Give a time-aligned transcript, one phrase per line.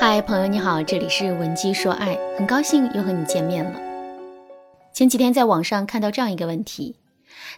[0.00, 3.80] 嗨，朋友你好，这里是文姬说爱，很高兴又和你见面了。
[4.94, 6.94] 前几天在网上看到这样一个问题，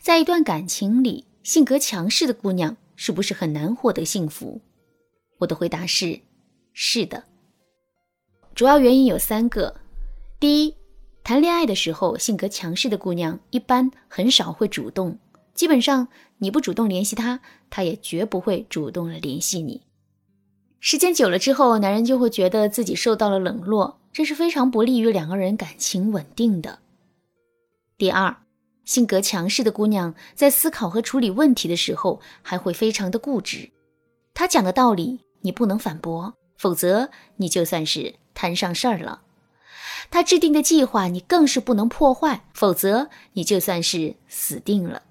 [0.01, 4.63] 在一段感情里，性格强势的姑娘是不是很难获得幸福？
[5.37, 6.19] 我的回答是，
[6.73, 7.25] 是的。
[8.55, 9.79] 主要原因有三个：
[10.41, 10.75] 第一，
[11.23, 15.19] 谈恋爱的时候，性格强势的姑娘一般很少会主动，
[15.53, 19.83] 基本上你不主动联系她，她也绝不会主动的联系你。
[20.81, 26.79] 时间久了之后，男人就会觉得自己受到了冷落，这是非常不利于两个人感情稳定的。
[27.99, 28.35] 第二，
[28.87, 33.69] 性格强势的姑娘在思考和处理问题的时候，还会非常的固执。
[34.33, 39.21] 她讲的道理你不能反驳，否则你就算是摊上事儿了。
[40.11, 45.03] 她制定的计划你更是不能破坏，否则你就算是死定了。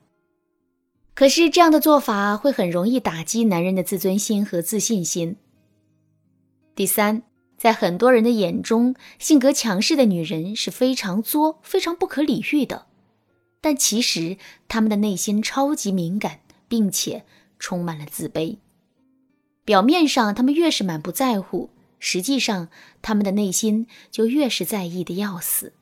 [1.14, 5.36] 可是这样的做法会很容易打击男人的自尊心和自信心。
[6.80, 7.24] 第三，
[7.58, 12.88] 在很多人的眼中，性格强势的女人是非常作、非常不可理喻的，
[13.60, 14.38] 但其实
[14.70, 17.26] 她们的内心超级敏感，并且
[17.60, 18.60] 充满了自卑。
[19.66, 21.70] 表面上她们越是满不在乎，
[22.00, 22.70] 实际上
[23.02, 25.74] 她们的内心就越是在意的要死。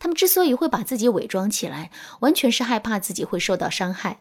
[0.00, 4.18] 她们之所以会把自己伪装起来，完全是害怕自己会受到伤害，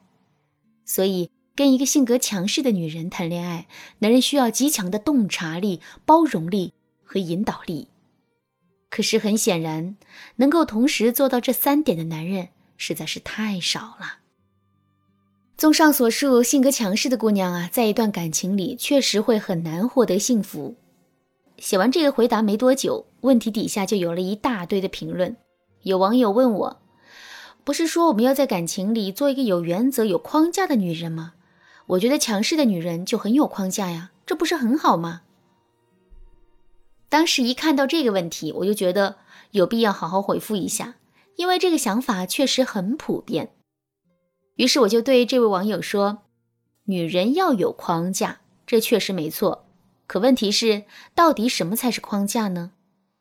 [0.85, 1.31] 所以。
[1.55, 3.67] 跟一个性格强势的女人谈恋爱，
[3.99, 6.73] 男人需要极强的洞察力、包容力
[7.03, 7.89] 和引导力。
[8.89, 9.95] 可是很显然，
[10.37, 14.17] 能够同时做到这三点的男人实在是太少了。
[15.55, 20.75] 综上所述，性格强势的姑娘啊，在一段感情里确实会很难获得幸福。
[21.59, 25.37] 写完这个回答没多久，问题底下就有了一大堆的评论。
[25.83, 26.81] 有网友问我
[27.63, 31.33] ：“不是说我们要在感情里做一个有原则、有框架的女人吗？”
[31.87, 35.21] 我觉得强势的女人就很有框架呀，这不是很好吗？
[37.09, 39.17] 当时一看到这个问题，我就觉得
[39.51, 40.95] 有必要好好回复一下，
[41.35, 43.53] 因为这个想法确实很普遍。
[44.55, 46.23] 于是我就对这位网友说
[46.85, 49.67] ：“女人要有框架，这确实没错。
[50.07, 52.71] 可问题是，到底什么才是框架呢？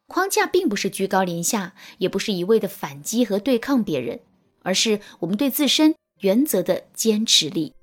[0.07, 4.21] 框架并不是居高临下，也不是一味的反击和对抗别人，
[4.63, 7.75] 而是我们对自身原则的坚持力。”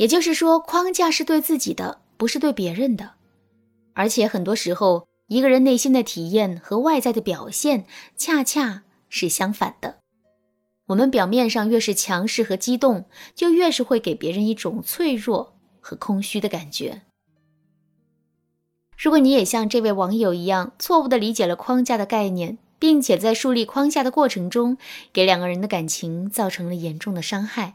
[0.00, 3.16] 也就是说，框架是对自己的，不是对别人的。
[3.92, 7.84] 而且很多时候，一个人内心的体验和外在的表现
[8.16, 9.98] 恰恰是相反的。
[10.86, 17.02] 我们表面上越是强势和激动，就越是会给别人一种脆弱和空虚的感觉。
[18.96, 24.78] 如果你也像这位网友一样，错误的理解了框架的概念，并且在树立框架的过程中，
[25.12, 27.74] 给两个人的感情造成了严重的伤害。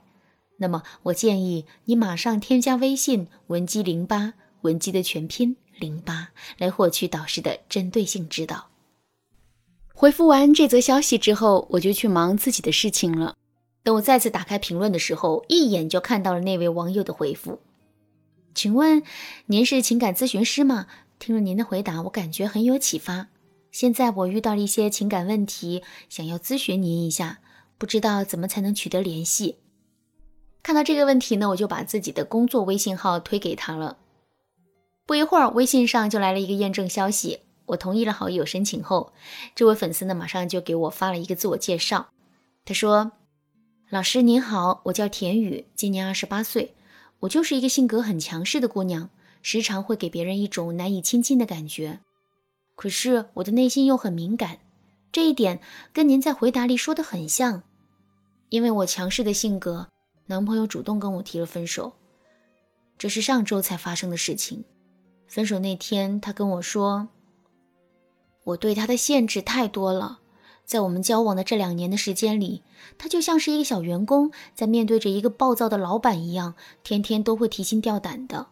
[0.57, 8.69] 那么，我建议你马上添加微信文姬零八，文姬的全拼零八，来获取导师的针对性指导。
[9.93, 13.35] 回复完这则消息之后，我就去忙自己的事情了。
[13.83, 17.59] 等我再次打开评论的时候，一眼就看到了那位网友的回复。
[18.53, 19.03] 请问
[19.47, 20.87] 您是情感咨询师吗？
[21.19, 23.27] 听了您的回答，我感觉很有启发。
[23.71, 27.39] 现在我遇到了一些情感问题，想要咨询您一下，
[27.77, 29.57] 不知道怎么才能取得联系。
[30.65, 33.99] 看到这个问题呢，我就把自己的工作微信号推给他了。
[35.05, 37.41] 不一会儿，微信上就来了一个验证消息。
[37.67, 39.13] 我同意了好友申请后，
[39.53, 42.07] 这位粉丝呢马上就给我发了一个自我介绍。
[42.65, 43.11] 他说
[43.91, 46.73] ：“老师您好，我叫田雨，今年二十八岁。
[47.19, 49.11] 我就是一个性格很强势的姑娘，
[49.43, 51.99] 时常会给别人一种难以亲近的感觉。
[52.73, 54.57] 可是我的内心又很敏感，
[55.11, 55.59] 这一点
[55.93, 57.61] 跟您在回答里说的很像。
[58.49, 59.89] 因为我强势的性格。”
[60.27, 61.93] 男朋友主动跟我提了分手，
[62.97, 64.65] 这是上周才发生的事情。
[65.27, 67.09] 分手那天，他跟我说
[68.43, 70.21] ：“我对他的限制太多了，
[70.63, 72.63] 在我们交往的这两年的时间里，
[72.97, 78.47] 他就像是一个小员工，在面对着一个暴躁的老板一样，天天都会提心吊胆的。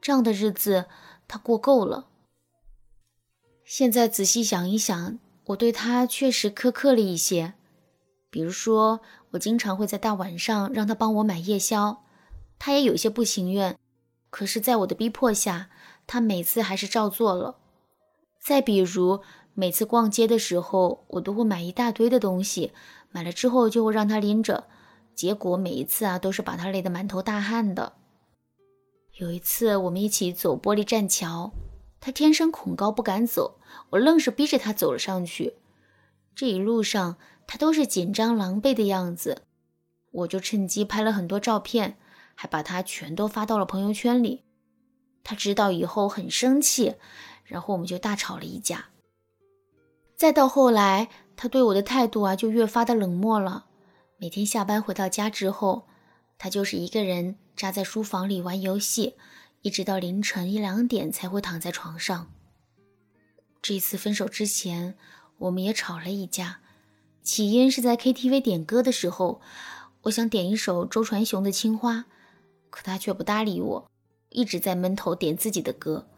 [0.00, 0.86] 这样的日子，
[1.28, 2.08] 他过够了。
[3.64, 7.54] 现在仔细想一想，我对他确实苛刻了一些。”
[8.30, 12.04] 比如说，我经常会在大晚上让他帮我买夜宵，
[12.58, 13.78] 他也有些不情愿，
[14.28, 15.70] 可是，在我的逼迫下，
[16.06, 17.56] 他每次还是照做了。
[18.38, 19.20] 再比如，
[19.54, 22.72] 每次逛街的时候，我都会买一大堆的东西，
[23.10, 24.68] 买了之后就会让他拎着，
[25.14, 27.94] 结果每一次啊，都是把他累得满头大汗的。
[29.14, 31.52] 有一次，我们一起走玻璃栈桥，
[31.98, 33.58] 他天生恐高不敢走，
[33.90, 35.54] 我愣是逼着他走了上去，
[36.34, 37.16] 这一路上。
[37.48, 39.42] 他都是紧张狼狈的样子，
[40.12, 41.98] 我就趁机拍了很多照片，
[42.34, 44.44] 还把他全都发到了朋友圈里。
[45.24, 46.96] 他知道以后很生气，
[47.44, 48.90] 然后我们就大吵了一架。
[50.14, 53.64] 再到后来，他对我的态度啊就越发的冷漠了。
[54.18, 55.88] 每天下班回到家之后，
[56.36, 59.16] 他就是一个人扎在书房里玩游戏，
[59.62, 62.30] 一直到凌晨一两点才会躺在床上。
[63.62, 64.96] 这次分手之前，
[65.38, 66.60] 我们也吵了一架，
[67.28, 69.42] 起因是在 KTV 点歌的时候，
[70.04, 71.96] 我想点一首周传雄的《青花》，
[72.70, 73.90] 可他却不搭理我，
[74.30, 76.08] 一直在闷头点自己的歌。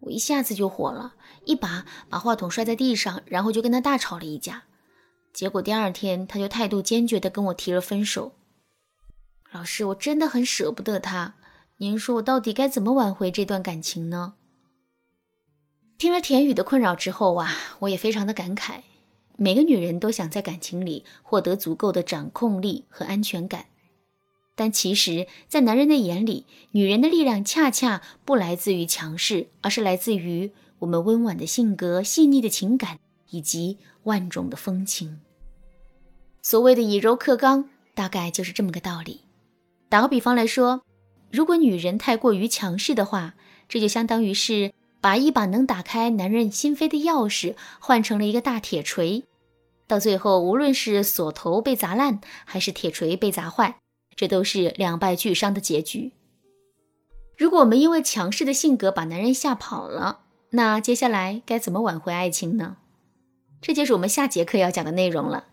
[0.00, 1.14] 我一下子就火了，
[1.44, 4.64] 一把把话筒摔在地上，然后就跟他大吵了一架。
[5.32, 8.32] 结果第二天他就态度坚决地跟我提了分手。
[9.52, 11.36] 老师，我真的很舍不得他，
[11.76, 14.34] 您说我到底该怎么挽回这段感情呢？
[15.96, 18.80] 听了田雨的困扰之后啊，我也非常的感慨。
[19.36, 23.66] 每个女人都想在感情里获得足够的掌控力和安全感。
[24.54, 32.98] 但其实，在男人的眼里，女人的力量恰恰不来自于强势，而是来自于我们温婉的性格、细腻的情感
[33.30, 35.20] 以及万种的风情。
[36.40, 39.22] 所谓的以柔克刚，大概就是这么个道理。
[39.90, 40.82] 打个比方来说，
[41.30, 43.34] 如果女人太过于强势的话，
[43.68, 44.72] 这就相当于是
[45.06, 49.22] 把一把能打开男人心扉的钥匙换成了一个大铁锤，
[49.86, 53.76] 到最后，无论是锁头被砸烂，还是铁锤被砸坏。
[54.16, 56.10] 这都是两败俱伤的结局。
[57.38, 62.78] 如果我们因为强势的性格把男人吓跑了，那接下来该怎么挽回爱情呢？
[63.60, 65.44] 这就是我们下节课要讲的内容了，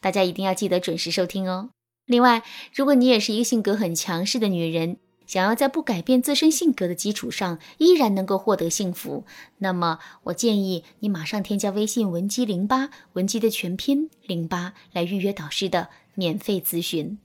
[0.00, 1.68] 大家一定要记得准时收听哦。
[2.06, 2.42] 另外，
[2.74, 4.96] 如果你也是一个性格很强势的女人，
[5.26, 9.24] 想要在不改变自身性格的基础上依然能够获得幸福，
[9.58, 17.18] 那么我建议你马上添加微信文姬零八，文姬的全拼零八，来预约导师的免费咨询。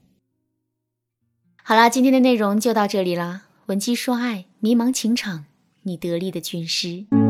[1.62, 3.42] 好啦，今天的内容就到这里啦。
[3.66, 5.44] 文姬说爱，迷茫情场，
[5.82, 7.27] 你得力的军师。